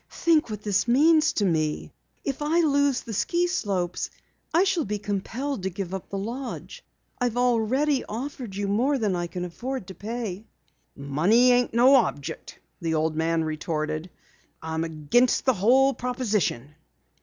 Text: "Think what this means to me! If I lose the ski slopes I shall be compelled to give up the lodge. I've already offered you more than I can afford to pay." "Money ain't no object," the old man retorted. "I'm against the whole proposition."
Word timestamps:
"Think 0.09 0.49
what 0.49 0.63
this 0.63 0.87
means 0.87 1.31
to 1.33 1.45
me! 1.45 1.93
If 2.23 2.41
I 2.41 2.61
lose 2.61 3.01
the 3.01 3.13
ski 3.13 3.45
slopes 3.45 4.09
I 4.51 4.63
shall 4.63 4.83
be 4.85 4.97
compelled 4.97 5.61
to 5.61 5.69
give 5.69 5.93
up 5.93 6.09
the 6.09 6.17
lodge. 6.17 6.83
I've 7.19 7.37
already 7.37 8.03
offered 8.05 8.55
you 8.55 8.67
more 8.67 8.97
than 8.97 9.15
I 9.15 9.27
can 9.27 9.45
afford 9.45 9.85
to 9.85 9.93
pay." 9.93 10.47
"Money 10.95 11.51
ain't 11.51 11.75
no 11.75 11.93
object," 11.93 12.57
the 12.81 12.95
old 12.95 13.15
man 13.15 13.43
retorted. 13.43 14.09
"I'm 14.59 14.83
against 14.83 15.45
the 15.45 15.53
whole 15.53 15.93
proposition." 15.93 16.73